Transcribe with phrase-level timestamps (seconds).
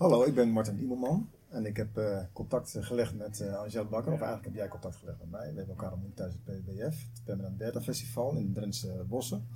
[0.00, 4.12] Hallo, ik ben Martin Diemelman en ik heb uh, contact gelegd met uh, Angel Bakker,
[4.12, 5.50] of eigenlijk heb jij contact gelegd met mij.
[5.50, 9.46] We hebben elkaar ontmoet tijdens het PBF, het Permanent Data Festival in de Drentse Bossen.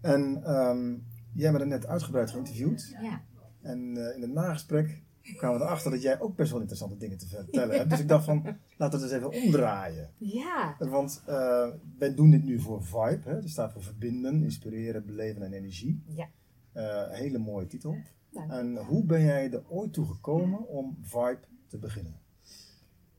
[0.00, 2.96] En um, jij bent er net uitgebreid geïnterviewd.
[3.00, 3.22] Ja.
[3.60, 5.02] En uh, in het nagesprek
[5.36, 7.90] kwamen we erachter dat jij ook best wel interessante dingen te vertellen hebt.
[7.90, 8.42] Dus ik dacht van,
[8.76, 10.10] laten we het eens even omdraaien.
[10.18, 10.76] Ja.
[10.78, 11.68] Want uh,
[11.98, 13.40] wij doen dit nu voor Vibe, hè?
[13.40, 16.02] dat staat voor verbinden, inspireren, beleven en energie.
[16.06, 16.28] Ja.
[16.74, 17.96] Uh, hele mooie titel.
[18.32, 18.50] Dank.
[18.50, 22.20] En hoe ben jij er ooit toe gekomen om Vibe te beginnen?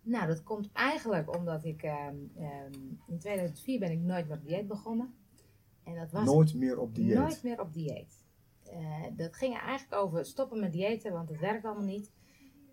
[0.02, 4.46] Nou, dat komt eigenlijk omdat ik um, um, in 2004 ben ik nooit meer op
[4.46, 5.14] dieet begonnen.
[5.84, 7.18] En dat was nooit meer op dieet?
[7.18, 8.26] Nooit meer op dieet.
[8.73, 12.12] Uh, dat ging eigenlijk over stoppen met diëten, want het werkt allemaal niet.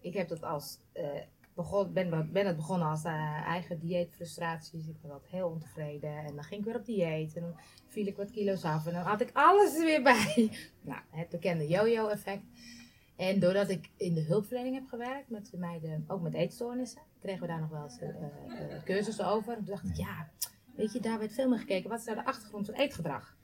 [0.01, 1.21] Ik heb dat als, uh,
[1.63, 4.87] begon, ben, het begonnen als uh, eigen dieetfrustraties.
[4.87, 8.17] Ik was heel ontevreden en dan ging ik weer op dieet en dan viel ik
[8.17, 10.51] wat kilo's af en dan had ik alles er weer bij.
[10.81, 12.43] Nou, het bekende yo-yo effect.
[13.17, 17.47] En doordat ik in de hulpverlening heb gewerkt, met meiden, ook met eetstoornissen, kregen we
[17.47, 19.53] daar nog wel eens cursussen over.
[19.53, 20.31] En toen dacht ik, ja,
[20.77, 21.91] weet je, daar werd veel meer gekeken.
[21.91, 23.37] Wat is nou de achtergrond van eetgedrag?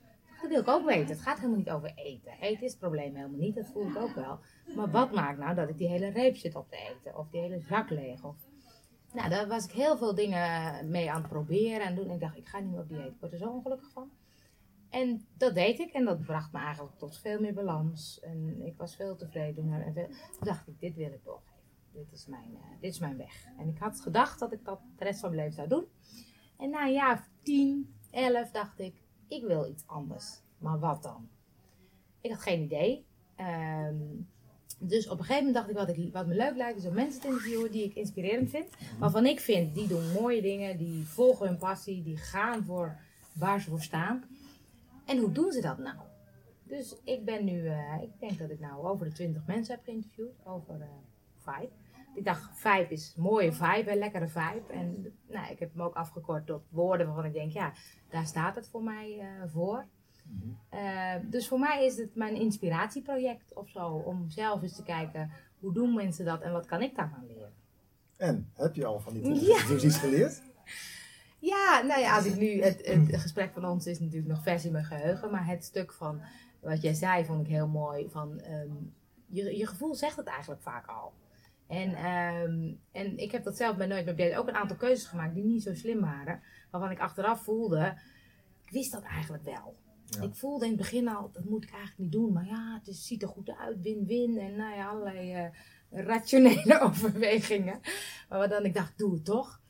[0.51, 1.09] Ik ook weten.
[1.09, 2.33] Het gaat helemaal niet over eten.
[2.41, 4.39] Eten is het probleem helemaal niet, dat voel ik ook wel.
[4.77, 7.19] Maar wat maakt nou dat ik die hele reep zit op te eten?
[7.19, 8.25] Of die hele zak leeg?
[8.25, 8.37] Of...
[9.13, 11.87] Nou, daar was ik heel veel dingen mee aan het proberen.
[11.87, 13.07] En toen ik dacht ik, ga niet meer op dieet.
[13.07, 14.11] Ik word er zo ongelukkig van.
[14.91, 15.93] En dat deed ik.
[15.93, 18.21] En dat bracht me eigenlijk tot veel meer balans.
[18.21, 19.83] En ik was veel tevredener.
[19.83, 19.95] En.
[19.95, 20.09] Toen
[20.41, 21.55] dacht ik, dit wil ik doorgeven.
[21.93, 23.47] Dit is, mijn, uh, dit is mijn weg.
[23.59, 25.87] En ik had gedacht dat ik dat de rest van mijn leven zou doen.
[26.59, 30.41] En na een jaar of tien, elf dacht ik, ik wil iets anders.
[30.59, 31.29] Maar wat dan?
[32.21, 33.05] Ik had geen idee.
[33.41, 34.29] Um,
[34.79, 36.95] dus op een gegeven moment dacht ik wat, ik, wat me leuk lijkt, is om
[36.95, 38.67] mensen te interviewen die ik inspirerend vind.
[38.99, 42.97] Waarvan ik vind, die doen mooie dingen, die volgen hun passie, die gaan voor
[43.33, 44.25] waar ze voor staan.
[45.05, 45.97] En hoe doen ze dat nou?
[46.63, 49.85] Dus ik ben nu, uh, ik denk dat ik nou over de 20 mensen heb
[49.85, 50.87] geïnterviewd over uh,
[51.37, 51.71] Vibe.
[52.17, 54.73] Ik dacht, vibe is een mooie vibe, een lekkere vibe.
[54.73, 57.73] En nou, ik heb hem ook afgekort tot woorden waarvan ik denk, ja,
[58.11, 59.87] daar staat het voor mij uh, voor.
[60.25, 60.79] Mm -hmm.
[60.79, 65.31] uh, dus voor mij is het mijn inspiratieproject of zo, om zelf eens te kijken,
[65.59, 67.53] hoe doen mensen dat en wat kan ik daarvan leren?
[68.17, 69.89] En, heb je al van die interviews ja.
[69.89, 70.43] iets geleerd?
[71.39, 74.65] Ja, nou ja, als ik nu, het, het gesprek van ons is natuurlijk nog vers
[74.65, 76.21] in mijn geheugen, maar het stuk van
[76.61, 78.95] wat jij zei vond ik heel mooi, van um,
[79.27, 81.13] je, je gevoel zegt het eigenlijk vaak al.
[81.67, 85.35] En, um, en ik heb dat zelf bij Nooit meer ook een aantal keuzes gemaakt
[85.35, 86.43] die niet zo slim waren.
[86.71, 87.99] Waarvan ik achteraf voelde,
[88.65, 89.77] ik wist dat eigenlijk wel.
[90.05, 90.23] Ja.
[90.23, 92.33] Ik voelde in het begin al, dat moet ik eigenlijk niet doen.
[92.33, 94.39] Maar ja, het is, ziet er goed uit, win-win.
[94.39, 95.45] En nou ja, allerlei
[95.91, 97.81] uh, rationele overwegingen.
[98.29, 99.61] Maar wat dan ik dacht, doe het toch.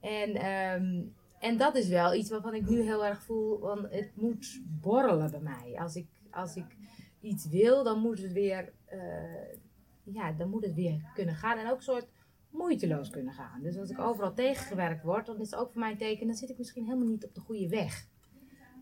[0.00, 4.10] En, um, en dat is wel iets waarvan ik nu heel erg voel, want het
[4.14, 5.78] moet borrelen bij mij.
[5.78, 6.76] Als ik, als ik
[7.20, 8.72] iets wil, dan moet het weer...
[8.92, 9.60] Uh,
[10.04, 12.08] ja, dan moet het weer kunnen gaan en ook een soort
[12.50, 13.62] moeiteloos kunnen gaan.
[13.62, 16.36] Dus als ik overal tegengewerkt word, dan is het ook voor mij een teken, dan
[16.36, 18.06] zit ik misschien helemaal niet op de goede weg.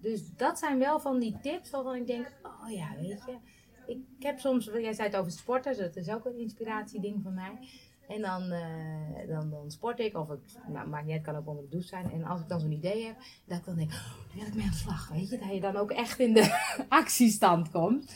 [0.00, 3.38] Dus dat zijn wel van die tips waarvan ik denk, oh ja, weet je,
[3.86, 7.58] ik heb soms, jij zei het over sporten, dat is ook een inspiratieding van mij.
[8.08, 11.64] En dan, uh, dan, dan sport ik, of ik, nou, maakt niet kan ook onder
[11.64, 12.10] de douche zijn.
[12.10, 13.16] En als ik dan zo'n idee heb,
[13.46, 15.38] dat ik dan denk, oh, daar wil ik mee aan slag, weet je.
[15.38, 18.14] Dat je dan ook echt in de actiestand komt.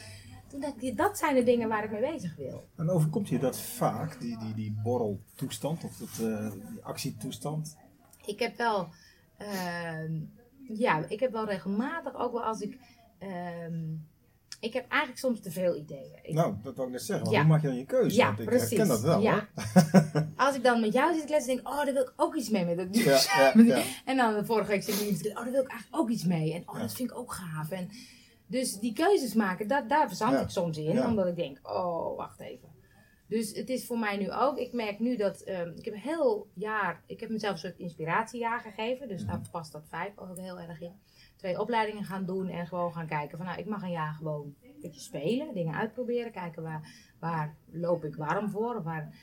[0.95, 2.69] Dat zijn de dingen waar ik mee bezig wil.
[2.77, 7.77] En overkomt je dat vaak, die, die, die borreltoestand of dat, uh, die actietoestand?
[8.27, 8.89] Ik heb wel,
[9.39, 10.11] uh,
[10.79, 12.79] ja, ik heb wel regelmatig, ook wel als ik,
[13.23, 13.29] uh,
[14.61, 16.19] ik heb eigenlijk soms te veel ideeën.
[16.23, 17.39] Ik, nou, dat wou ik net zeggen, ja.
[17.39, 18.17] hoe maak je dan je keuze?
[18.17, 18.69] Ja, Want ik precies.
[18.69, 19.49] herken dat wel ja.
[20.47, 22.35] als ik dan met jou zit te kletsen, denk ik, oh, daar wil ik ook
[22.35, 22.97] iets mee met dat
[23.67, 23.83] Ja.
[24.05, 26.55] En dan de vorige week zit ik oh, daar wil ik eigenlijk ook iets mee.
[26.55, 27.71] En oh, dat vind ik ook gaaf.
[27.71, 27.91] En,
[28.47, 30.41] dus die keuzes maken, dat, daar verzand Ja.
[30.41, 30.93] ik soms in.
[30.95, 31.07] Ja.
[31.07, 32.73] Omdat ik denk, oh, wacht even.
[33.27, 36.01] Dus het is voor mij nu ook, ik merk nu dat, ehm, ik heb een
[36.01, 39.09] heel jaar, ik heb mezelf een soort inspiratiejaar gegeven.
[39.09, 40.93] Dus daar past dat vijf ook heel erg in.
[41.37, 44.55] Twee opleidingen gaan doen en gewoon gaan kijken van, nou, ik mag een jaar gewoon
[44.63, 46.33] een beetje spelen, dingen uitproberen.
[46.33, 46.89] Kijken waar,
[47.19, 48.77] waar loop ik warm voor.
[48.77, 49.15] Of waar...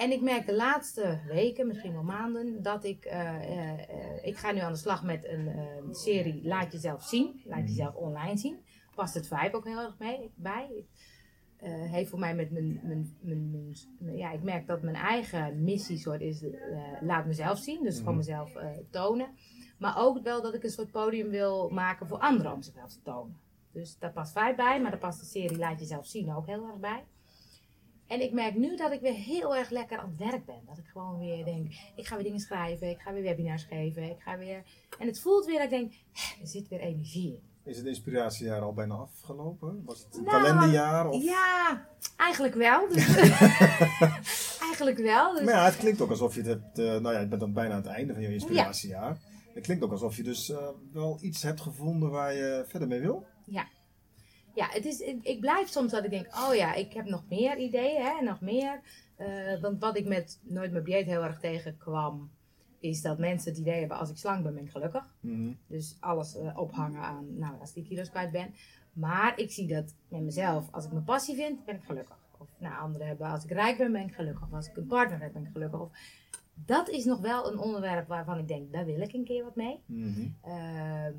[0.00, 4.36] En ik merk de laatste weken, misschien wel maanden, dat ik, eh, eh, eh, ik
[4.36, 7.42] ga nu aan de slag met een serie Laat jezelf zien.
[7.44, 8.58] Laat jezelf online zien.
[8.94, 10.84] Past het vibe ook heel erg mee, bij.
[11.66, 16.20] Heeft voor mij met mijn, mijn, mijn, ja, ik merk dat mijn eigen missie soort
[16.20, 16.44] is,
[17.00, 17.82] laat mezelf zien.
[17.82, 19.28] Dus gewoon mezelf eh, tonen.
[19.78, 23.02] Maar ook wel dat ik een soort podium wil maken voor anderen om zichzelf te
[23.02, 23.40] tonen.
[23.72, 26.66] Dus daar past vibe bij, maar daar past de serie Laat jezelf zien ook heel
[26.66, 27.04] erg bij.
[28.10, 30.60] En ik merk nu dat ik weer heel erg lekker aan het werk ben.
[30.66, 34.02] Dat ik gewoon weer denk, ik ga weer dingen schrijven, ik ga weer webinars geven,
[34.02, 34.62] ik ga weer...
[34.98, 37.48] En het voelt weer dat ik denk, "Hè, er zit weer energie in.
[37.70, 39.82] Is het inspiratiejaar al bijna afgelopen?
[39.84, 41.08] Was het een Nou, kalenderjaar?
[41.08, 41.22] Of...
[41.22, 41.86] Ja,
[42.16, 42.88] eigenlijk wel.
[42.88, 43.16] Dus
[44.68, 45.32] eigenlijk wel.
[45.34, 46.78] Dus Maar ja, het klinkt ook alsof je het hebt.
[46.78, 49.18] eh, nou ja, je bent dan bijna aan het einde van je inspiratiejaar.
[49.54, 53.00] Het klinkt ook alsof je dus eh, wel iets hebt gevonden waar je verder mee
[53.00, 53.26] wil.
[53.44, 53.66] ja,
[54.54, 58.02] het is, ik, blijf soms dat ik denk, oh ja, ik heb nog meer ideeën,
[58.02, 58.80] hè, nog meer.
[59.16, 62.30] Eh, want wat ik met Nooit meer dieet heel erg tegenkwam,
[62.80, 65.14] is dat mensen het idee hebben, als ik slank ben, ben ik gelukkig.
[65.20, 65.52] Mhm.
[65.66, 68.54] Dus alles eh, ophangen aan, nou, als ik kilo's kwijt ben.
[68.92, 72.18] Maar ik zie dat met mezelf, als ik mijn passie vind, ben ik gelukkig.
[72.38, 74.42] Of nou, anderen hebben, als ik rijk ben, ben ik gelukkig.
[74.42, 75.80] Of als ik een partner heb, ben ik gelukkig.
[75.80, 75.90] Of,
[76.54, 79.56] dat is nog wel een onderwerp waarvan ik denk, daar wil ik een keer wat
[79.56, 79.80] mee.
[80.42, 81.14] Ehm,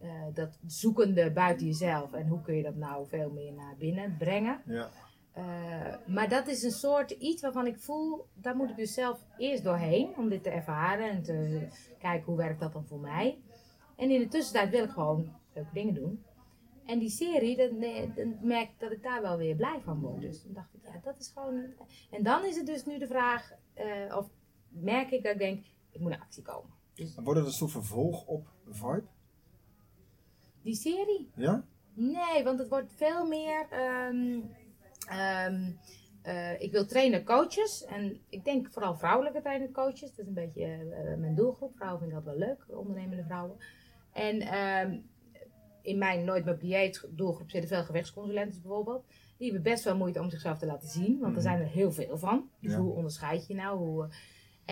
[0.00, 4.16] eh, dat zoekende buiten jezelf en hoe kun je dat nou veel meer naar binnen
[4.18, 4.62] brengen.
[4.66, 4.90] Ja.
[5.32, 9.26] Eh, maar dat is een soort iets waarvan ik voel, daar moet ik dus zelf
[9.38, 11.66] eerst doorheen om dit te ervaren en te
[11.98, 13.38] kijken hoe werkt dat dan voor mij.
[13.96, 16.24] En in de tussentijd wil ik gewoon leuke dingen doen.
[16.86, 17.80] En die serie, dan,
[18.14, 20.20] dan merk ik dat ik daar wel weer blij van word.
[20.20, 21.64] Dus dan dacht ik, ja, dat is gewoon.
[22.10, 24.30] En dan is het dus nu de vraag, eh, of
[24.68, 26.70] merk ik dat ik denk, ik moet naar actie komen.
[26.94, 29.04] Dus Wordt het een soort vervolg op Vibe?
[30.62, 31.64] Die serie, Ja?
[31.94, 33.66] Nee, want het wordt veel meer.
[33.70, 34.40] ehm,
[35.08, 35.70] ehm,
[36.22, 37.84] eh, ik wil trainen coaches.
[37.84, 40.00] En ik denk vooral vrouwelijke trainen coaches.
[40.00, 41.76] Dat is een beetje eh, mijn doelgroep.
[41.76, 43.56] Vrouwen vinden dat wel leuk, ondernemende vrouwen.
[44.12, 44.98] En ehm,
[45.82, 49.04] in mijn Nooit meer dieet doelgroep zitten veel gewichtsconsulenten bijvoorbeeld.
[49.38, 51.12] Die hebben best wel moeite om zichzelf te laten zien.
[51.18, 51.40] Want er Mhm.
[51.40, 52.50] zijn er heel veel van.
[52.60, 52.78] Dus Ja.
[52.78, 53.78] hoe onderscheid je nou?
[53.78, 54.08] Hoe,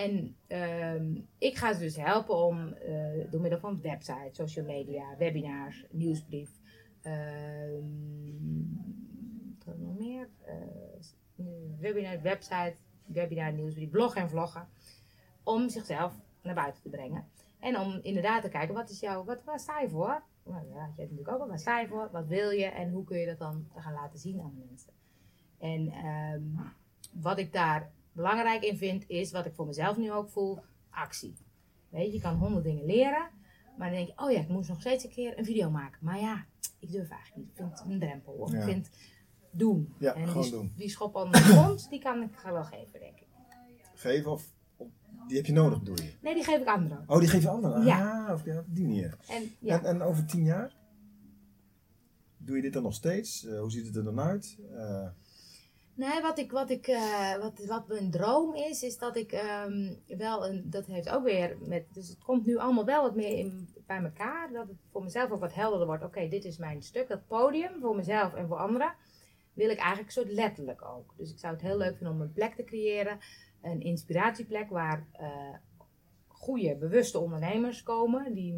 [0.05, 5.17] en ehm, ik ga ze dus helpen om eh, door middel van websites, social media,
[5.17, 6.51] webinars, nieuwsbrief.
[7.03, 7.85] ehm,
[9.59, 10.29] wat er nog meer?
[10.45, 11.45] Eh,
[11.79, 12.75] webinar, website,
[13.05, 14.69] webinar, nieuwsbrief, bloggen en vloggen.
[15.43, 17.25] Om zichzelf naar buiten te brengen.
[17.59, 20.23] En om inderdaad te kijken, wat is jouw, wat, sta je voor?
[20.45, 22.09] Nou, ja, je hebt natuurlijk ook wel, waar sta je voor?
[22.13, 22.65] Wat wil je?
[22.65, 24.93] En hoe kun je dat dan gaan laten zien aan de mensen?
[25.59, 26.43] En ehm,
[27.13, 27.93] wat ik daar
[28.23, 30.59] belangrijk in vind, is wat ik voor mezelf nu ook voel,
[30.91, 31.35] actie.
[31.89, 33.31] Weet je, je kan honderd dingen leren,
[33.79, 35.99] maar dan denk je, oh ja, ik moest nog steeds een keer een video maken.
[36.05, 36.45] Maar ja,
[36.79, 37.49] ik durf eigenlijk niet.
[37.49, 38.33] Ik vind het een drempel.
[38.33, 38.59] Of Ja.
[38.59, 38.91] ik vind
[39.51, 39.95] doen.
[39.99, 40.73] Ja, en gewoon die, doen.
[40.77, 43.27] die schop onder de grond, die kan ik wel geven, denk ik.
[43.95, 44.53] Geven of,
[45.29, 46.13] die heb je nodig, bedoel je?
[46.23, 47.05] Nee, die geef ik anderen.
[47.07, 47.85] Oh, die geef je anderen?
[47.85, 48.27] Ja.
[48.27, 49.17] Ah, of ja, die manier.
[49.29, 50.77] En ja, En, en over tien jaar?
[52.37, 53.47] Doe je dit dan nog steeds?
[53.47, 54.59] Eh, hoe ziet het er dan uit?
[54.77, 55.09] Eh,
[55.99, 59.95] Nee, wat, ik, wat, ik, eh, wat, wat mijn droom is, is dat ik ehm,
[60.07, 60.71] wel een.
[60.71, 61.85] Dat heeft ook weer met.
[61.95, 63.53] Dus het komt nu allemaal wel wat meer
[63.87, 64.53] bij elkaar.
[64.53, 66.05] Dat het voor mezelf ook wat helderder wordt.
[66.05, 67.09] Oké, dit is mijn stuk.
[67.09, 68.95] Dat podium voor mezelf en voor anderen.
[69.53, 71.15] Wil ik eigenlijk soort letterlijk ook.
[71.17, 73.19] Dus ik zou het heel leuk vinden om een plek te creëren.
[73.63, 75.55] Een inspiratieplek waar eh
[76.27, 78.35] goede, bewuste ondernemers komen.
[78.35, 78.57] Die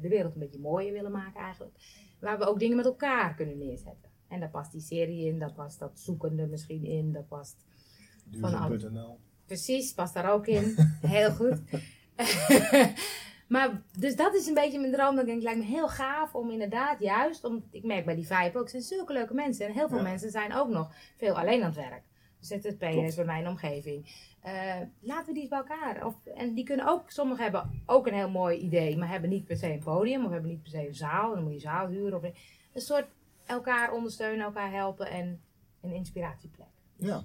[0.00, 1.74] de wereld een beetje mooier willen maken eigenlijk.
[2.20, 4.09] Waar we ook dingen met elkaar kunnen neerzetten.
[4.30, 7.56] En daar past die serie in, daar past dat zoekende misschien in, daar past
[8.24, 9.18] Duurzaam.nl.
[9.46, 10.74] Precies, past daar ook in.
[11.06, 11.60] Heel goed.
[13.48, 15.14] maar dus dat is een beetje mijn droom.
[15.14, 18.26] Dat ik denk, lijkt me heel gaaf om inderdaad juist, om, ik merk bij die
[18.26, 19.66] Vibe ook, zijn zulke leuke mensen.
[19.66, 20.02] En heel veel Ja.
[20.02, 22.02] mensen zijn ook nog veel alleen aan het werk.
[22.40, 23.16] ZZP'ers Klopt.
[23.16, 24.28] bij mijn omgeving.
[24.40, 26.06] Eh, laten we die eens bij elkaar.
[26.06, 29.44] Of, en die kunnen ook, sommigen hebben ook een heel mooi idee, maar hebben niet
[29.44, 31.34] per se een podium of hebben niet per se een zaal.
[31.34, 32.14] Dan moet je zaal huren.
[32.18, 32.22] Of
[32.72, 33.06] een soort
[33.50, 35.40] elkaar ondersteunen, elkaar helpen en
[35.80, 36.66] een inspiratieplek.
[36.96, 37.22] Ja.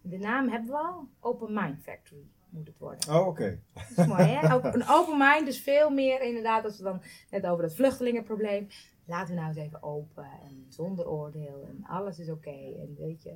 [0.00, 1.08] De naam hebben we al.
[1.20, 3.14] Open Mind Factory moet het worden.
[3.14, 3.58] Oh, oké.
[3.74, 4.48] Dat is mooi, hè?
[4.72, 8.68] Een open mind, dus veel meer inderdaad, als we dan net over het vluchtelingenprobleem.
[9.04, 12.74] Laten we nou eens even open en zonder oordeel en alles is oké.
[12.80, 13.34] En weet je,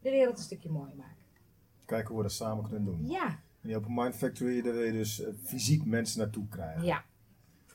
[0.00, 1.16] de wereld een stukje mooier maken.
[1.84, 3.06] Kijken hoe we dat samen kunnen doen.
[3.08, 6.84] Ja, En die Open Mind Factory, daar wil je dus eh, fysiek mensen naartoe krijgen.
[6.84, 7.04] ja.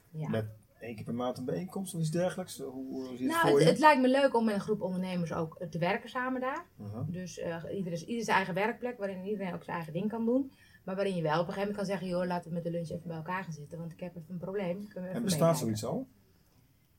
[0.10, 0.30] ja.
[0.30, 0.46] Met
[0.84, 2.58] één keer per maand een bijeenkomst of iets dergelijks?
[2.58, 3.66] Hoe, het Nou, voor het, je?
[3.70, 6.66] het lijkt me leuk om met een groep ondernemers ook te werken samen daar.
[6.82, 7.06] Aha.
[7.08, 10.52] Dus eh ieder, ieder zijn eigen werkplek, waarin iedereen ook zijn eigen ding kan doen.
[10.84, 12.72] Maar waarin je wel op een gegeven moment kan zeggen, joh, laten we met de
[12.72, 14.86] lunch even bij elkaar gaan zitten, want ik heb even een probleem.
[14.90, 16.08] Even En bestaat zoiets al?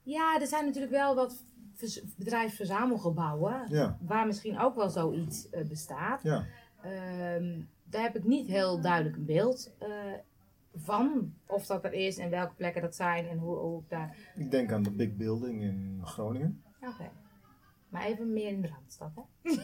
[0.02, 1.44] Ja, er zijn natuurlijk wel wat
[2.16, 3.98] bedrijfsverzamelgebouwen, Ja.
[4.00, 6.22] waar misschien ook wel zoiets eh, bestaat.
[6.22, 6.46] Ja.
[6.82, 9.88] Ehm, daar heb ik niet heel duidelijk een beeld eh,
[10.74, 14.16] van, of dat er is en welke plekken dat zijn en hoe, hoe ik daar...
[14.34, 16.62] Ik denk aan de Big Building in Groningen.
[16.80, 17.10] Oké.
[17.88, 19.22] Maar even meer in de Randstad, hè?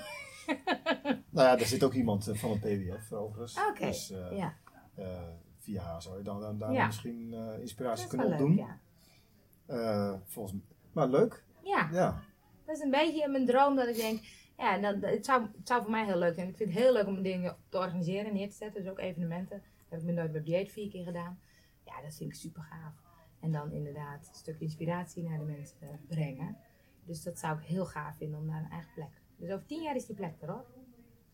[1.31, 3.59] Nou ja, daar zit ook iemand eh, van het PWF overigens.
[3.69, 4.55] Oké, Dus eh, ja.
[4.95, 5.23] eh,
[5.59, 6.87] via haar zou je dan, dan daar Ja.
[6.87, 8.57] misschien Dat inspiratie kunnen leuk, opdoen.
[8.57, 10.21] ja.
[10.25, 10.63] Volgens mij.
[10.93, 11.45] Maar leuk.
[11.63, 12.23] Ja, Ja.
[12.67, 14.21] dat is een beetje mijn droom dat ik denk,
[14.59, 16.49] ja, dan, het, zou, het zou voor mij heel leuk zijn.
[16.49, 18.83] Ik vind het heel leuk om dingen te organiseren en neer te zetten.
[18.83, 19.63] Dus ook evenementen.
[19.91, 21.39] Dat heb ik me nooit bij dieet vier keer gedaan.
[21.85, 22.95] Ja, dat vind ik super gaaf.
[23.41, 26.57] En dan inderdaad een stuk inspiratie naar de mensen brengen.
[27.05, 29.23] Dus dat zou ik heel gaaf vinden om naar een eigen plek.
[29.37, 30.65] Dus over tien jaar is die plek er hoor.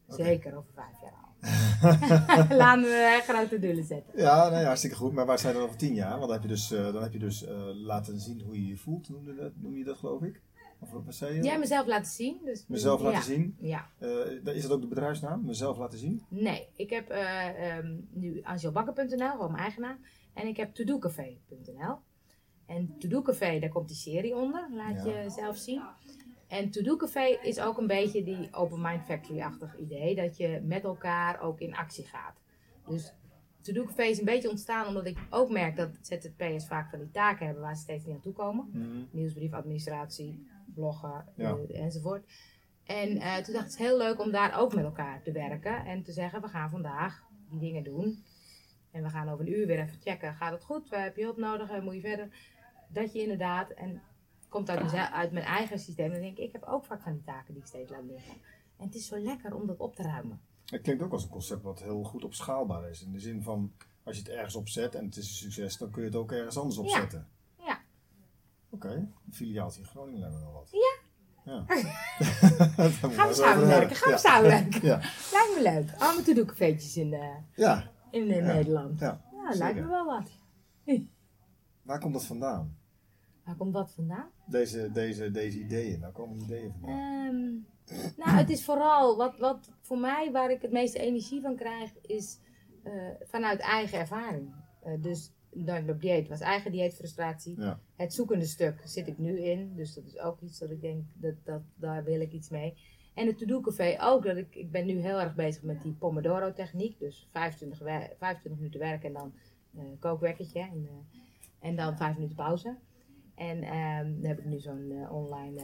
[0.09, 1.27] Zeker over vijf jaar al.
[2.57, 4.21] Laten we grote doelen zetten.
[4.21, 5.13] Ja, nee, hartstikke goed.
[5.13, 6.11] Maar waar zijn we dan over tien jaar?
[6.11, 8.67] Want dan heb je dus, eh, dan heb je dus eh, laten zien hoe je
[8.67, 10.43] je voelt, dat, noem je dat geloof ik?
[10.79, 11.43] Of wat zei je?
[11.43, 12.41] Jij mezelf laten zien.
[12.45, 13.25] Dus, Mezelf laten ja.
[13.25, 13.57] zien.
[13.61, 13.91] Ja.
[13.99, 15.45] Eh, is dat ook de bedrijfsnaam?
[15.45, 16.23] Mezelf laten zien?
[16.29, 19.99] Nee, ik heb eh um, nu angelbakker.nl, gewoon mijn eigen naam.
[20.35, 21.99] En ik heb todocafé.nl.
[22.67, 25.21] En Café, daar komt die serie onder, laat Ja.
[25.21, 25.83] je zelf zien.
[26.49, 31.41] En Café is ook een beetje die Open Mind Factory-achtig idee, dat je met elkaar
[31.41, 32.41] ook in actie gaat.
[32.89, 33.13] Dus
[33.73, 37.47] Café is een beetje ontstaan omdat ik ook merk dat ZZP'ers vaak van die taken
[37.47, 38.71] hebben waar ze steeds niet aan toe komen.
[39.11, 41.57] Nieuwsbrief, administratie, bloggen Ja.
[41.69, 42.25] eh, enzovoort.
[42.85, 45.33] En eh, toen dacht ik, het is heel leuk om daar ook met elkaar te
[45.33, 45.85] werken.
[45.85, 48.25] En te zeggen, we gaan vandaag die dingen doen.
[48.91, 50.35] En we gaan over een uur weer even checken.
[50.35, 50.91] Gaat het goed?
[50.91, 51.83] Heb je hulp nodig?
[51.83, 52.29] Moet je verder?
[52.89, 54.03] Dat je inderdaad, en
[54.49, 56.11] komt uit, mezelf, uit mijn eigen systeem.
[56.13, 58.35] Dan denk ik, ik heb ook vaak van die taken die ik steeds laat liggen.
[58.77, 60.41] En het is zo lekker om dat op te ruimen.
[60.67, 63.03] Het klinkt ook als een concept wat heel goed opschaalbaar is.
[63.03, 65.91] In de zin van, als je het ergens opzet en het is een succes, dan
[65.91, 67.19] kun je het ook ergens anders opzetten.
[67.19, 67.35] Ja.
[68.71, 68.89] Oké,
[69.27, 70.69] een filiaaltje in Groningen lijkt me wel wat.
[70.71, 71.05] Ja.
[71.53, 71.65] Ja.
[73.17, 73.97] Gaan we samenwerken?
[73.97, 74.85] Gaan we samenwerken?
[74.87, 74.97] Ja.
[75.33, 76.01] Lijkt me leuk.
[76.01, 78.53] Allemaal to-do-cafeetjes in, de, Ja, in eh, Ja.
[78.53, 78.99] Nederland.
[79.01, 79.21] ja.
[79.33, 80.31] Ja, lijkt me wel wat.
[81.83, 82.77] Waar komt dat vandaan?
[83.45, 84.31] Waar komt dat vandaan?
[84.47, 86.99] Deze, deze, deze ideeën, waar komen die ideeën vandaan?
[86.99, 91.57] Ehm, nou, het is vooral wat, wat voor mij waar ik het meeste energie van
[91.57, 92.39] krijg, is
[92.83, 92.93] eh,
[93.23, 94.55] vanuit eigen ervaring.
[94.83, 95.33] Eh, dus
[95.89, 97.61] Op dieet was eigen dieetfrustratie.
[97.61, 97.81] Ja.
[97.97, 101.05] Het zoekende stuk zit ik nu in, dus dat is ook iets dat ik denk,
[101.15, 102.75] dat, dat, daar wil ik iets mee.
[103.15, 105.93] En het To-Do Café ook, dat ik, ik ben nu heel erg bezig met die
[105.93, 106.99] Pomodoro techniek.
[106.99, 109.35] Dus 25, wer- 25 minuten werken en dan
[109.77, 112.77] eh kookwekkertje en, eh, en dan 5 minuten pauze.
[113.35, 115.63] En ehm daar heb ik nu zo'n eh, online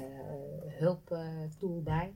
[0.79, 2.15] hulptool bij.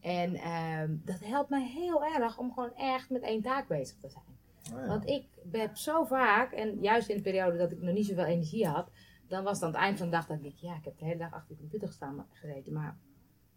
[0.00, 4.08] En ehm, dat helpt mij heel erg om gewoon echt met één taak bezig te
[4.08, 4.27] zijn.
[4.74, 4.86] Oh, ja.
[4.86, 8.24] Want ik heb zo vaak, en juist in de periode dat ik nog niet zoveel
[8.24, 8.90] energie had,
[9.28, 10.98] dan was het aan het eind van de dag dat ik denk, ja, ik heb
[10.98, 12.96] de hele dag achter de computer gestaan gezeten, maar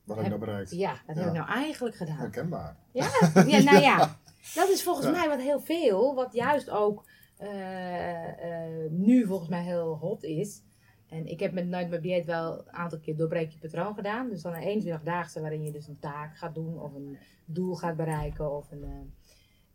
[0.03, 0.71] Wat heb je nou bereikt?
[0.71, 2.17] ja, wat heb ik nou eigenlijk gedaan?
[2.17, 2.77] Herkenbaar.
[2.91, 3.97] Ja, ja, nou ja,
[4.55, 7.05] dat is volgens mij wat heel veel, wat juist ook
[7.41, 10.63] eh, eh, nu volgens mij heel hot is.
[11.09, 14.29] En ik heb met Nooit meer dieet wel een aantal keer doorbreek je patroon gedaan.
[14.29, 17.75] Dus dan een 21 daagse waarin je dus een taak gaat doen of een doel
[17.75, 18.51] gaat bereiken.
[18.51, 19.20] Of een, eh,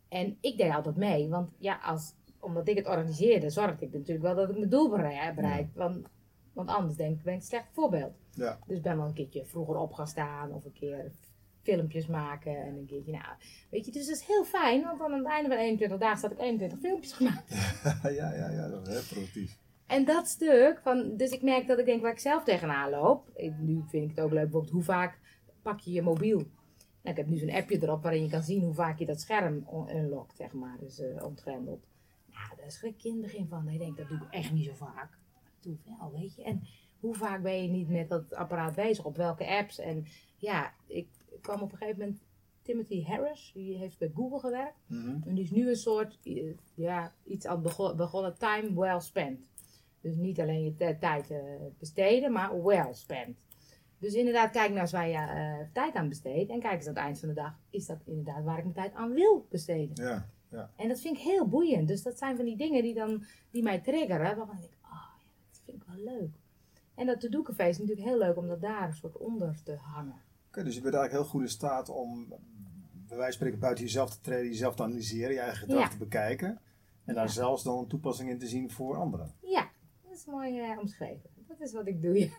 [0.09, 4.21] En ik deed altijd mee, want ja, als, omdat ik het organiseerde, zorgde ik natuurlijk
[4.21, 5.67] wel dat ik mijn doel berei- bereik.
[5.73, 6.07] Want,
[6.53, 8.13] want anders denk ik, ben ik een slecht voorbeeld.
[8.31, 8.59] Ja.
[8.67, 11.11] Dus ik ben wel een keertje vroeger op gaan staan of een keer
[11.61, 13.25] filmpjes maken en een keertje, nou,
[13.69, 16.21] weet je, dus dat is heel fijn, want dan aan het einde van 21 dagen
[16.21, 17.49] had ik 21 filmpjes gemaakt.
[18.19, 19.57] ja, ja, ja, dat is heel productief.
[19.87, 23.29] En dat stuk, van, dus ik merk dat ik denk waar ik zelf tegenaan loop.
[23.35, 25.19] Ik, nu vind ik het ook leuk, bijvoorbeeld hoe vaak
[25.61, 26.47] pak je je mobiel?
[27.07, 29.21] Nou, ik heb nu zo'n appje erop waarin je kan zien hoe vaak je dat
[29.21, 31.85] scherm unlockt, zeg maar, dus ontgrendelt.
[32.31, 33.69] Nou, daar schrik je in het begin van.
[33.69, 35.09] Ik denk, dat doe ik echt niet zo vaak.
[35.33, 36.43] Maar dat doe ik wel, weet je.
[36.43, 36.63] En
[36.99, 39.05] hoe vaak ben je niet met dat apparaat bezig?
[39.05, 39.79] Op welke apps?
[39.79, 40.05] En
[40.37, 41.07] ja, ik
[41.41, 42.19] kwam op een gegeven moment
[42.61, 44.77] Timothy Harris, die heeft bij Google gewerkt.
[44.87, 45.17] Mhm.
[45.27, 49.49] En die is nu een soort, eh, ja, iets aan bego- begonnen, time well spent.
[50.01, 51.39] Dus niet alleen je tijd eh,
[51.77, 53.37] besteden, maar well spent.
[53.99, 56.51] Dus inderdaad, kijk nou eens waar je eh, tijd aan besteedt.
[56.51, 58.75] En kijk eens aan het eind van de dag, is dat inderdaad waar ik mijn
[58.75, 60.05] tijd aan wil besteden.
[60.49, 61.87] Ja, En dat vind ik heel boeiend.
[61.87, 64.37] Dus dat zijn van die dingen die, dan, die mij triggeren.
[64.37, 66.35] Waarvan ik denk, oh ja, dat vind ik wel leuk.
[66.95, 69.75] En dat to-do café is natuurlijk heel leuk om dat daar een soort onder te
[69.75, 70.21] hangen.
[70.47, 72.37] Oké, dus je bent eigenlijk heel goed in staat om, bij
[73.07, 75.87] wijze van spreken, buiten jezelf te treden, jezelf te analyseren, je eigen gedrag Ja.
[75.89, 76.59] te bekijken.
[77.05, 77.31] En daar Ja.
[77.31, 79.33] zelfs dan een toepassing in te zien voor anderen.
[79.41, 79.69] Ja,
[80.03, 81.29] dat is mooi eh, omschreven.
[81.47, 82.29] Dat is wat ik doe.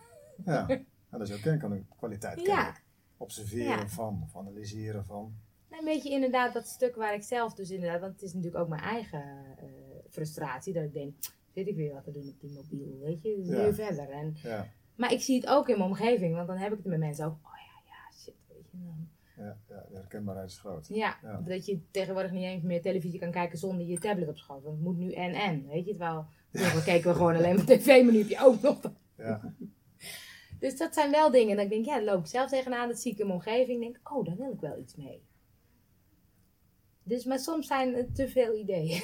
[0.45, 0.67] Ja.
[1.11, 2.73] Ja dat is ook een kwaliteit Ja.
[3.17, 3.87] Observeren Ja.
[3.87, 5.33] van, of analyseren van.
[5.69, 8.69] Een beetje inderdaad dat stuk waar ik zelf dus inderdaad, want het is natuurlijk ook
[8.69, 9.23] mijn eigen
[9.57, 9.65] eh,
[10.09, 11.13] frustratie, dat ik denk,
[11.53, 13.73] zit ik weer wat te doen op die mobiel, weet je, dus Ja.
[13.73, 14.09] verder.
[14.09, 16.85] En, Ja, maar ik zie het ook in mijn omgeving, want dan heb ik het
[16.87, 18.77] met mensen ook, oh ja, ja, shit, weet je.
[18.85, 19.07] Dan,
[19.45, 20.87] ja, ja de herkenbaarheid is groot.
[20.87, 21.41] ja, Ja.
[21.45, 24.75] dat je tegenwoordig niet eens meer televisie kan kijken zonder je tablet op schoot, want
[24.75, 28.03] het moet nu en en, weet je, terwijl vroeger keken we gewoon alleen maar tv,
[28.03, 28.79] maar nu heb je ook nog
[29.17, 29.53] Ja,
[30.59, 32.99] Dus dat zijn wel dingen dat ik denk, ja, daar loop ik zelf tegenaan, dat
[32.99, 35.27] zie ik in mijn omgeving, denk oh, daar wil ik wel iets mee.
[37.03, 39.01] Dus, maar soms zijn het te veel ideeën.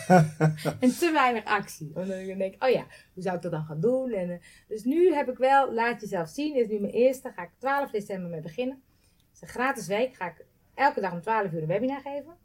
[0.80, 1.92] en te weinig actie.
[1.94, 4.12] Omdat ik dan denk, oh ja, hoe zou ik dat dan gaan doen?
[4.12, 7.42] En, eh, dus nu heb ik wel, laat jezelf zien, is nu mijn eerste, ga
[7.42, 8.82] ik 12 december mee beginnen.
[9.00, 10.44] Het is een gratis week, ga ik
[10.74, 12.36] elke dag om 12 uur een webinar geven.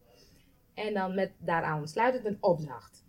[0.73, 3.05] En dan met daaraan sluitend een opdracht.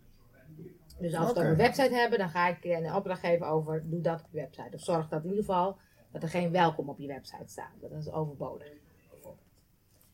[0.99, 1.39] Dus als we Oké.
[1.39, 4.27] het over een website hebben, dan ga ik een opdracht geven over doe dat op
[4.31, 4.69] je website.
[4.75, 5.77] Of zorg dat in ieder geval
[6.11, 7.71] dat er geen welkom op je website staat.
[7.81, 8.67] Dat is overbodig.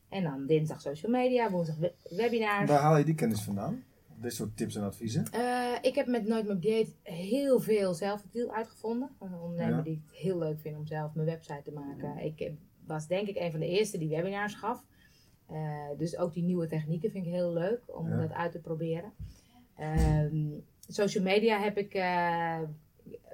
[0.10, 2.70] En dan dinsdag social media, woensdag we- webinars.
[2.70, 3.84] Waar haal je die kennis vandaan?
[4.22, 5.26] Dit soort tips en adviezen?
[5.32, 9.10] Eh, ik heb met Nooit meer dieet heel veel zelfvertiel uitgevonden.
[9.20, 9.82] Een ondernemer Ja.
[9.82, 12.18] die het heel leuk vindt om zelf mijn website te maken.
[12.26, 12.52] Ik
[12.86, 14.84] was denk ik een van de eerste die webinars gaf.
[15.48, 15.58] Eh,
[15.98, 18.18] dus ook die nieuwe technieken vind ik heel leuk om Ja.
[18.18, 19.12] dat uit te proberen.
[19.76, 20.48] Ehm,
[20.88, 22.60] social media heb ik eh,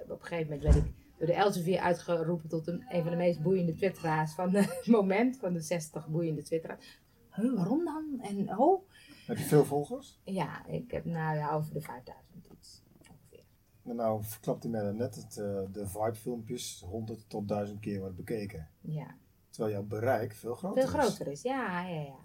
[0.03, 3.17] op een gegeven moment werd ik door de Elsevier uitgeroepen tot een, een van de
[3.17, 5.38] meest boeiende twitteraars van het moment.
[5.38, 7.00] Van de 60 boeiende twitteraars.
[7.31, 8.19] Huh, waarom dan?
[8.21, 8.89] En oh,
[9.27, 10.19] Heb je veel volgers?
[10.24, 13.43] ja, ik heb nou ja, over de 5000 iets ongeveer.
[13.83, 18.15] En nou verklapte mij net dat eh, de vibe filmpjes 100 tot 1000 keer worden
[18.17, 18.69] bekeken.
[18.81, 19.15] Ja,
[19.50, 21.05] Terwijl jouw bereik veel groter veel is.
[21.05, 21.41] groter is.
[21.41, 22.19] Ja, ja, ja.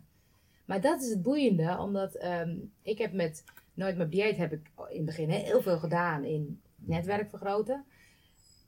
[0.65, 3.45] Maar dat is het boeiende, omdat ehm, ik heb met
[3.77, 7.85] Nooit meer dieet heb ik in het begin heel veel gedaan in netwerk vergroten.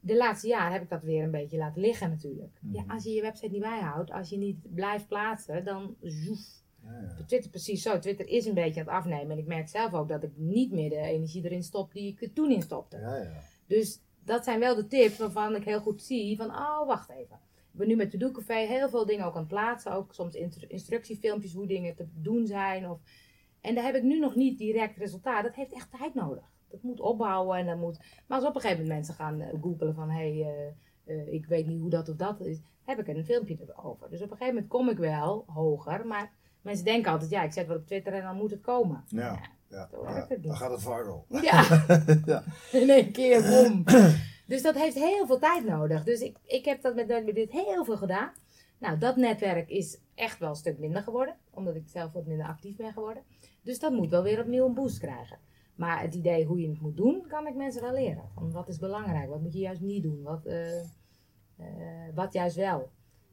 [0.01, 2.59] De laatste jaren heb ik dat weer een beetje laten liggen natuurlijk.
[2.73, 2.91] Ja, Mhm.
[2.91, 6.41] als je je website niet bijhoudt, als je niet blijft plaatsen, dan zoef.
[6.85, 7.25] Ja, ja.
[7.27, 7.99] Twitter precies zo.
[7.99, 9.31] Twitter is een beetje aan het afnemen.
[9.31, 12.23] En ik merk zelf ook dat ik niet meer de energie erin stop die ik
[12.23, 12.97] er toen in stopte.
[12.99, 13.41] Ja, ja.
[13.67, 17.39] Dus dat zijn wel de tips waarvan ik heel goed zie van, oh, wacht even.
[17.73, 19.93] Ik ben nu met To Do Café heel veel dingen ook aan het plaatsen.
[19.93, 22.91] Ook soms instru- instructiefilmpjes hoe dingen te doen zijn.
[22.91, 23.01] Of...
[23.61, 25.43] En daar heb ik nu nog niet direct resultaat.
[25.43, 26.45] Dat heeft echt tijd nodig.
[26.69, 27.99] Dat moet opbouwen en dat moet...
[28.27, 30.75] Maar als op een gegeven moment mensen gaan eh, googelen van, hé, hey,
[31.05, 32.61] eh, eh, ik weet niet hoe dat of dat is.
[32.85, 34.11] Heb ik er een filmpje erover.
[34.11, 36.07] Dus op een gegeven moment kom ik wel hoger.
[36.07, 39.05] Maar mensen denken altijd, ja, ik zet wat op Twitter en dan moet het komen.
[39.07, 40.27] Ja, ja, ja.
[40.29, 40.43] het.
[40.43, 41.27] Dan gaat het viral.
[41.29, 41.65] Ja.
[42.25, 42.43] Ja.
[42.81, 43.85] In één keer, boom.
[44.47, 46.05] Dus dat heeft heel veel tijd nodig.
[46.05, 48.33] Dus ik, ik heb dat met, met dit heel veel gedaan.
[48.79, 51.37] Nou, dat netwerk is echt wel een stuk minder geworden.
[51.51, 53.23] Omdat ik zelf wat minder actief ben geworden.
[53.63, 55.39] Dus dat moet wel weer opnieuw een boost krijgen.
[55.75, 58.25] Maar het idee hoe je het moet doen, kan ik mensen wel leren.
[58.35, 59.29] Van wat is belangrijk?
[59.29, 60.23] Wat moet je juist niet doen?
[60.23, 62.91] Wat, eh, eh, wat juist wel?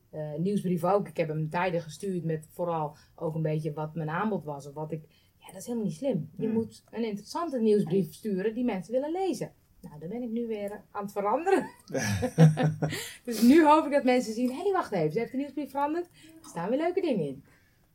[0.10, 1.08] Eh, nieuwsbrief ook.
[1.08, 4.68] Ik heb hem tijden gestuurd met vooral ook een beetje wat mijn aanbod was.
[4.68, 5.06] Of wat ik...
[5.38, 6.30] Ja, dat is helemaal niet slim.
[6.38, 6.54] Je Hmm.
[6.54, 9.54] moet een interessante nieuwsbrief sturen die mensen willen lezen.
[9.90, 11.70] Nou, daar ben ik nu weer aan het veranderen.
[13.24, 15.72] dus nu hoop ik dat mensen zien, hé, hey, wacht even, ze heeft de nieuwsbrief
[15.72, 16.06] veranderd.
[16.44, 17.44] Er staan weer leuke dingen in.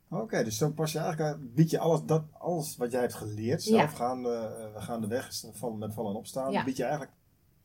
[0.09, 3.13] Oké, dus zo pas je eigenlijk, aan- bied je alles, dat, alles wat jij hebt
[3.13, 3.77] geleerd, Ja.
[3.77, 6.63] zelf gaande, eh, we gaan de weg, vallen met vallen en opstaan, Ja.
[6.63, 7.11] bied je eigenlijk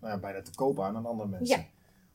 [0.00, 1.58] nou ja, bijna te koop aan aan andere mensen.
[1.58, 1.64] Ja.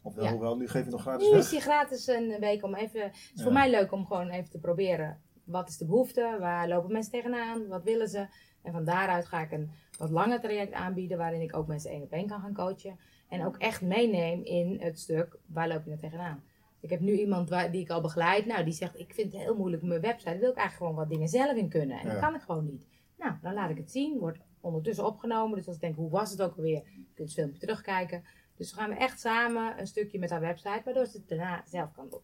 [0.01, 0.31] Of wel, Ja.
[0.31, 1.49] hoewel, nu geef je nog gratis Nu is weg.
[1.49, 3.01] die gratis een week om even.
[3.01, 3.43] Het is Ja.
[3.43, 5.21] voor mij leuk om gewoon even te proberen.
[5.43, 6.37] Wat is de behoefte?
[6.39, 7.67] Waar lopen mensen tegenaan?
[7.67, 8.27] Wat willen ze?
[8.61, 11.17] En van daaruit ga ik een wat langer traject aanbieden.
[11.17, 12.99] Waarin ik ook mensen één op één kan gaan coachen.
[13.29, 15.37] En ook echt meeneem in het stuk.
[15.45, 16.43] Waar loop je nou tegenaan?
[16.79, 18.45] Ik heb nu iemand waar, die ik al begeleid.
[18.45, 20.37] Nou, die zegt: Ik vind het heel moeilijk mijn website.
[20.37, 21.99] Wil ik eigenlijk gewoon wat dingen zelf in kunnen.
[21.99, 22.11] En Ja.
[22.11, 22.87] dat kan ik gewoon niet.
[23.17, 24.17] Nou, dan laat ik het zien.
[24.19, 25.57] Wordt ondertussen opgenomen.
[25.57, 26.83] Dus als ik denk: Hoe was het ook alweer?
[26.95, 28.23] Je kunt het filmpje terugkijken.
[28.57, 30.81] Dus we gaan echt samen een stukje met haar website.
[30.85, 32.19] Waardoor ze het daarna zelf kan doen.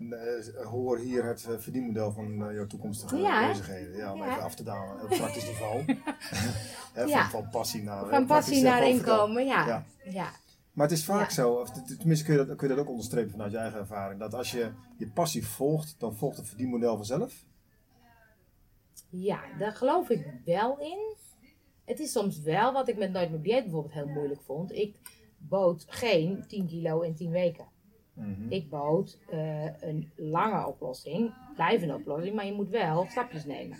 [0.00, 3.96] Eh, hoor hier het eh, verdienmodel van eh, jouw toekomstige Ja, bezigheden.
[3.96, 4.30] Ja, om Ja.
[4.30, 5.84] even af te dalen op praktisch niveau.
[6.94, 7.28] Van, Ja.
[7.30, 9.84] van passie naar Van passie naar inkomen, ja.
[10.04, 10.30] Ja.
[10.72, 13.30] Maar het is vaak zo, of tenminste kun je, dat, kun je dat ook onderstrepen
[13.30, 17.44] vanuit je eigen ervaring, dat als je je passie volgt, dan volgt het verdienmodel vanzelf.
[19.08, 21.14] Ja, daar geloof ik wel in.
[21.84, 24.72] Het is soms wel wat ik met Nooit meer dieet bijvoorbeeld heel moeilijk vond.
[24.72, 24.96] Ik
[25.38, 27.64] bood geen 10 kilo in 10 weken.
[28.20, 28.52] Mhm.
[28.52, 33.78] Ik bood eh, een lange oplossing, blijvende oplossing, maar je moet wel stapjes nemen.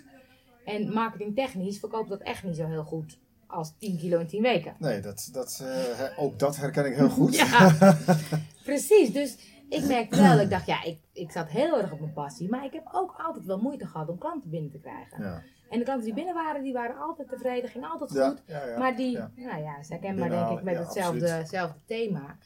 [0.65, 4.75] En marketingtechnisch verkoopt dat echt niet zo heel goed als 10 kilo in 10 weken.
[4.79, 7.35] Nee, dat, dat, eh, ook dat herken ik heel goed.
[7.35, 7.77] Ja,
[8.63, 9.11] precies.
[9.11, 9.37] Dus
[9.69, 12.49] ik merkte wel, ik dacht, ja, ik, ik zat heel erg op mijn passie.
[12.49, 15.23] Maar ik heb ook altijd wel moeite gehad om klanten binnen te krijgen.
[15.23, 15.43] Ja.
[15.69, 18.41] En de klanten die binnen waren, die waren altijd tevreden, ging altijd goed.
[18.45, 18.77] ja, ja.
[18.77, 22.37] maar die, nou ja, ze herkenbaar denk ik met hetzelfde, hetzelfde thema.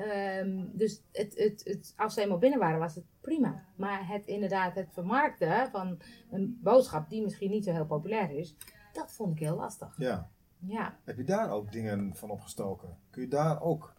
[0.00, 3.64] Ehm, dus het, het, het, als ze eenmaal binnen waren, was het prima.
[3.76, 5.98] Maar het inderdaad, het vermarkten van
[6.30, 8.56] een boodschap die misschien niet zo heel populair is,
[8.92, 9.94] dat vond ik heel lastig.
[9.98, 10.30] Ja.
[10.58, 10.98] Ja.
[11.04, 12.98] Heb je daar ook dingen van opgestoken?
[13.10, 13.94] Kun je daar ook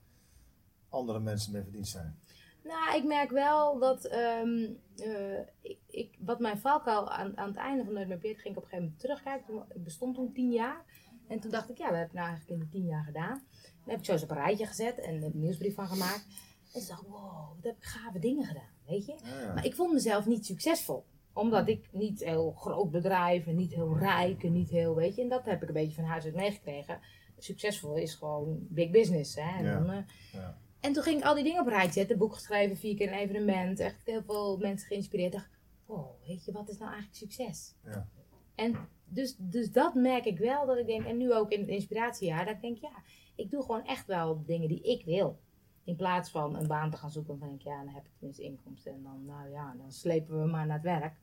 [0.90, 2.20] andere mensen mee verdiend zijn?
[2.64, 7.58] Nou, ik merk wel dat ehm, eh, ik, ik, wat mijn valkuil aan, aan het
[7.58, 9.66] einde van Nooit meer Beert ging ik op een gegeven moment terugkijken.
[9.76, 10.86] Ik bestond toen tien jaar.
[11.32, 13.42] En toen dacht ik, ja, wat heb ik nou eigenlijk in de tien jaar gedaan?
[13.62, 16.26] Dan heb ik zo eens op een rijtje gezet en een nieuwsbrief van gemaakt.
[16.74, 19.16] En toen dacht ik, wow, wat heb ik gave dingen gedaan, weet je?
[19.24, 19.54] Ja, ja.
[19.54, 21.06] Maar ik vond mezelf niet succesvol.
[21.34, 25.22] Omdat ik niet heel groot bedrijf en niet heel rijk en niet heel, weet je.
[25.22, 27.00] En dat heb ik een beetje van huis uit meegekregen.
[27.38, 29.58] Succesvol is gewoon big business, hè.
[29.58, 29.80] En, Ja.
[29.80, 30.58] dan, eh, Ja.
[30.80, 32.18] en toen ging ik al die dingen op een rijtje zetten.
[32.18, 33.80] Boek geschreven, vier keer een evenement.
[33.80, 35.34] Echt heel veel mensen geïnspireerd.
[35.34, 35.50] Ik dacht,
[35.86, 37.74] wow, weet je, wat is nou eigenlijk succes?
[37.84, 38.08] Ja.
[38.56, 38.76] En
[39.14, 42.46] dus, dus dat merk ik wel, dat ik denk, en nu ook in het inspiratiejaar,
[42.46, 43.04] dat ik denk, ja,
[43.36, 45.40] ik doe gewoon echt wel dingen die ik wil.
[45.84, 48.12] In plaats van een baan te gaan zoeken, dan denk ik, ja, dan heb ik
[48.18, 48.94] tenminste inkomsten.
[48.94, 51.16] En dan, nou ja, dan slepen we maar naar het werk.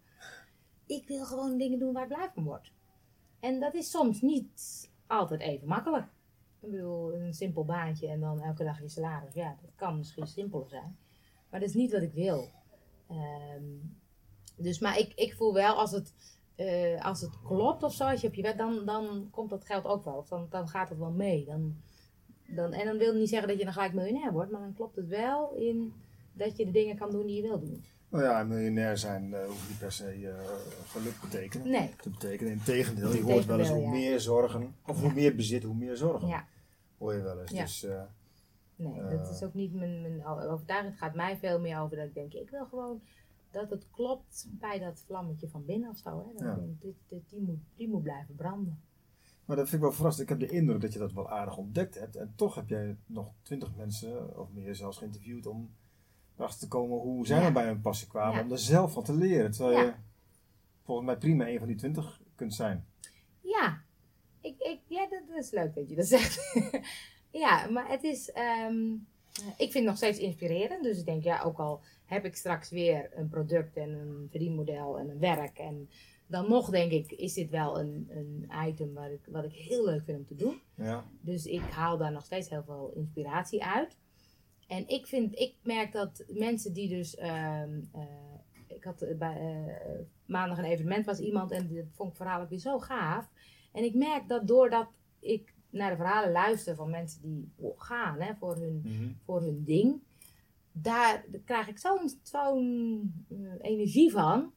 [0.86, 2.72] Ik wil gewoon dingen doen waar ik blij van word.
[3.40, 6.06] En dat is soms niet altijd even makkelijk.
[6.60, 9.34] Ik bedoel, een simpel baantje en dan elke dag je salaris.
[9.34, 10.98] Ja, dat kan misschien simpeler zijn.
[11.50, 12.48] Maar dat is niet wat ik wil.
[13.08, 13.64] Ehm,
[14.56, 16.14] dus, maar ik, ik voel wel als het,
[16.58, 19.64] eh, als het klopt of zo, als je op je wet, dan, dan komt dat
[19.64, 20.14] geld ook wel.
[20.14, 21.44] Of dan, dan gaat het wel mee.
[21.44, 21.76] Dan,
[22.46, 24.74] dan, en dan wil het niet zeggen dat je dan gelijk miljonair wordt, maar dan
[24.74, 25.92] klopt het wel in
[26.32, 27.84] dat je de dingen kan doen die je wil doen.
[28.08, 30.34] Nou ja, miljonair zijn uh, hoeft niet per se uh,
[30.86, 31.70] geluk betekenen.
[31.70, 31.90] Nee.
[32.00, 32.52] Te betekenen.
[32.52, 33.88] Integendeel, je hoort wel eens hoe ja.
[33.88, 36.28] meer zorgen, of hoe meer bezit, hoe meer zorgen.
[36.28, 36.46] Ja.
[36.98, 37.50] Hoor je wel eens.
[37.50, 37.62] Ja.
[37.62, 38.02] Dus, uh,
[38.78, 40.92] Nee, dat is ook niet mijn, mijn overtuiging.
[40.92, 43.02] Het gaat mij veel meer over dat ik denk, ik wil gewoon
[43.50, 46.18] dat het klopt bij dat vlammetje van binnen of zo.
[46.18, 46.32] Hè?
[46.32, 46.58] Dat Ja.
[46.80, 48.80] dit, dit, die, moet, die moet blijven branden.
[49.44, 50.30] maar dat vind ik wel verrassend.
[50.30, 52.16] Ik heb de indruk dat je dat wel aardig ontdekt hebt.
[52.16, 55.70] En toch heb jij nog twintig mensen, of meer zelfs, geïnterviewd om
[56.36, 58.44] erachter te komen hoe zij nou bij hun passie kwamen.
[58.44, 59.50] Om er zelf van te leren.
[59.50, 59.92] Terwijl je
[60.84, 62.86] volgens mij prima een van die twintig kunt zijn.
[63.40, 63.82] Ja,
[64.40, 66.52] ik, ik, ja dat, dat is leuk dat je dat zegt.
[67.30, 68.92] ja, maar het is, ehm,
[69.56, 70.82] ik vind het nog steeds inspirerend.
[70.82, 74.98] Dus ik denk, ja, ook al heb ik straks weer een product en een verdienmodel
[74.98, 75.58] en een werk.
[75.58, 75.88] En
[76.26, 79.84] dan nog denk ik, is dit wel een, een item waar ik, wat ik heel
[79.84, 80.60] leuk vind om te doen.
[80.74, 81.04] Ja.
[81.20, 83.96] Dus ik haal daar nog steeds heel veel inspiratie uit.
[84.66, 87.16] En ik vind, ik merk dat mensen die dus.
[87.16, 88.02] ehm, eh,
[88.66, 89.92] ik had eh, bij eh,
[90.26, 93.30] maandag een evenement was iemand en dat vond ik verhaal ook weer zo gaaf.
[93.72, 94.88] En ik merk dat doordat
[95.20, 99.08] ik naar de verhalen luister van mensen die gaan hè, voor, hun, Mhm.
[99.24, 100.00] voor hun ding,
[100.82, 104.52] daar krijg ik zo'n zo'n eh, energie van.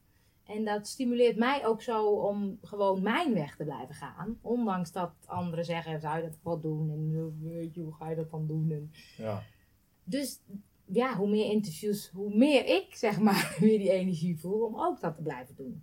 [0.46, 4.38] En dat stimuleert mij ook zo om gewoon mijn weg te blijven gaan.
[4.40, 6.90] Ondanks dat anderen zeggen, zou je dat wel doen?
[6.90, 8.70] En eh, weet je, hoe ga je dat dan doen?
[8.70, 9.42] En ja.
[10.04, 10.40] dus
[10.84, 15.00] ja, hoe meer interviews, hoe meer ik zeg maar weer die energie voel om ook
[15.00, 15.82] dat te blijven doen.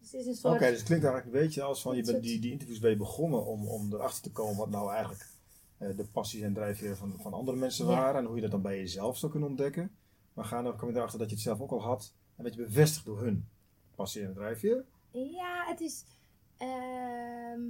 [0.00, 0.70] Dus het is een Oké, soort.
[0.70, 2.90] dus het klinkt eigenlijk een beetje als van je bent soort- die, die interviews ben
[2.90, 5.26] je begonnen om, om erachter te komen wat nou eigenlijk
[5.96, 8.78] de passies en drijfveren van, van andere mensen waren en hoe je dat dan bij
[8.78, 9.90] jezelf zou kunnen ontdekken.
[10.32, 12.62] Maar gaandeweg kwam je erachter dat je het zelf ook al had en dat je
[12.64, 13.48] bevestigd door hun
[13.94, 14.84] passie en drijfveer.
[15.10, 16.04] Ja, het is.
[16.56, 17.60] ehm,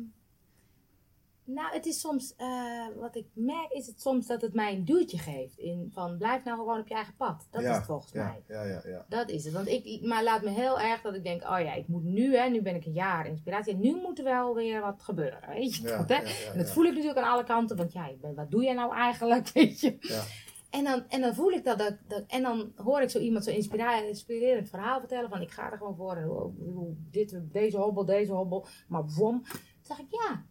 [1.44, 2.34] nou, het is soms.
[2.36, 5.58] eh, wat ik merk is het soms dat het mij een duwtje geeft.
[5.58, 7.46] In, van blijf nou gewoon op je eigen pad.
[7.50, 8.42] Dat ja, is het volgens ja, mij.
[8.56, 9.04] Ja, ja, ja.
[9.08, 9.52] Dat is het.
[9.54, 12.36] Want ik, maar laat me heel erg dat ik denk: oh ja, ik moet nu,
[12.36, 13.72] hè, nu ben ik een jaar inspiratie.
[13.72, 15.48] En nu moet er wel weer wat gebeuren.
[15.48, 16.14] Weet je dat, hè?
[16.52, 17.76] En dat voel ik natuurlijk aan alle kanten.
[17.76, 19.48] Want ja, wat doe jij nou eigenlijk?
[19.54, 19.96] Weet je?
[20.00, 20.22] Ja.
[20.70, 23.44] En dan, en dan voel ik dat, dat, dat- En dan hoor ik zo iemand
[23.44, 25.28] zo inspirerend verhaal vertellen.
[25.30, 26.16] Van ik ga er gewoon voor.
[26.16, 28.66] En dit, deze hobbel, deze hobbel.
[28.88, 29.42] Maar bom.
[29.42, 30.44] Toen dacht ik, ja,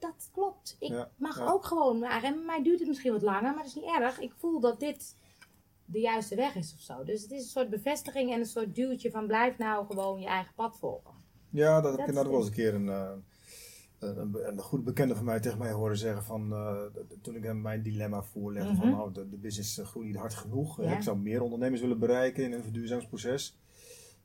[0.00, 0.76] dat klopt.
[0.78, 1.46] Ik Ja, mag ja.
[1.46, 1.98] ook gewoon.
[1.98, 3.42] Maar en mij duurt het misschien wat langer.
[3.42, 4.18] Maar dat is niet erg.
[4.20, 5.16] Ik voel dat dit
[5.84, 7.04] de juiste weg is of zo.
[7.04, 10.26] Dus het is een soort bevestiging en een soort duwtje van blijf nou gewoon je
[10.26, 11.14] eigen pad volgen.
[11.50, 13.10] Ja, dat heb Dat ik inderdaad wel is- eens een keer een, eh,
[13.98, 16.76] een, een, een goede bekende van mij tegen mij horen zeggen van eh,
[17.22, 18.96] toen ik hem mijn dilemma voorlegde van Mhm.
[18.96, 20.82] nou de, de business eh, groeit niet hard genoeg.
[20.82, 20.96] Ja.
[20.96, 23.56] Ik zou meer ondernemers willen bereiken in een verduurzamingsproces.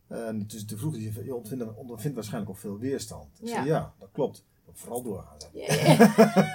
[0.08, 3.40] En dus toen vroeg hij, je ondervindt, ondervindt waarschijnlijk ook veel weerstand.
[3.40, 3.54] Ik Ja.
[3.54, 4.46] zei ja, dat klopt.
[4.72, 5.38] Vooral doorgaan.
[5.54, 5.96] Ja, ja.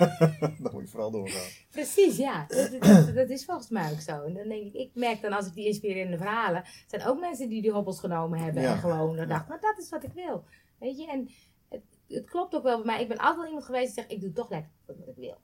[0.63, 1.49] dan moet je vooral doorgaan.
[1.71, 2.47] Precies, ja.
[2.49, 4.23] Dat, dat, dat is volgens mij ook zo.
[4.23, 7.49] En dan denk ik, ik merk dan als ik die inspirerende verhalen, zijn ook mensen
[7.49, 8.73] die die hobbels genomen hebben Ja.
[8.73, 10.45] en gewoon dan dachten, maar dat is wat ik wil.
[10.79, 11.29] Weet je, en
[11.69, 13.03] het, het klopt ook wel bij mij.
[13.03, 15.37] Ik ben altijd wel iemand geweest die zegt, ik doe toch lekker wat ik wil.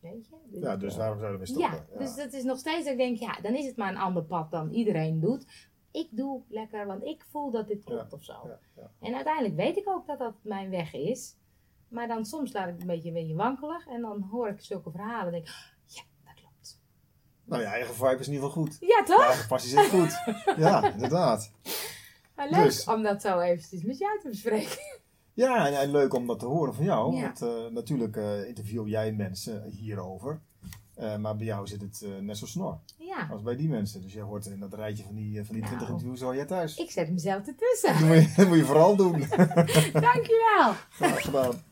[0.00, 0.60] Weet je?
[0.60, 1.98] Ja, dus eh, waarom zouden we Ja, stoppen?
[1.98, 4.22] dus dat is nog steeds dat ik denk, ja, dan is het maar een ander
[4.24, 5.46] pad dan iedereen doet.
[5.90, 8.32] Ik doe lekker, want ik voel dat dit klopt of zo.
[8.44, 8.90] Ja, ja.
[9.00, 11.36] En uiteindelijk weet ik ook dat dat mijn weg is.
[11.92, 13.86] Maar dan soms laat ik het een beetje, een beetje wankelig.
[13.86, 15.54] En dan hoor ik zulke verhalen en denk ik,
[15.86, 16.78] ja, dat klopt.
[17.44, 18.76] Nou, je eigen vibe is in ieder geval goed.
[18.80, 19.24] Ja, Je toch?
[19.24, 20.36] eigen passie zit goed.
[20.56, 21.50] ja, inderdaad.
[22.34, 22.84] Maar leuk Dus.
[22.84, 24.78] om dat zo eventjes met jou te bespreken.
[25.34, 27.14] Ja, en, en leuk om dat te horen van jou.
[27.16, 27.22] Ja.
[27.22, 30.40] Want eh, natuurlijk eh, interview jij mensen hierover.
[30.94, 34.02] Eh, maar bij jou zit het net zo snor Ja, als bij die mensen.
[34.02, 35.90] Dus jij hoort in dat rijtje van die, van die 20 Nou.
[35.92, 36.76] interviews al jij thuis.
[36.76, 37.92] ik zet mezelf ertussen.
[37.92, 39.12] Dat moet je, dat moet je vooral doen.
[39.92, 40.72] Dankjewel.
[40.90, 41.62] Graag gedaan.